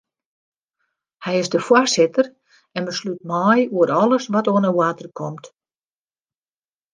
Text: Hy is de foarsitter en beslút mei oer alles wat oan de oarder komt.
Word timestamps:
Hy 1.25 1.33
is 1.41 1.49
de 1.53 1.59
foarsitter 1.67 2.25
en 2.77 2.83
beslút 2.87 3.21
mei 3.31 3.59
oer 3.75 3.89
alles 4.03 4.25
wat 4.33 4.49
oan 4.53 4.65
de 4.67 4.71
oarder 4.79 5.09
komt. 5.19 5.45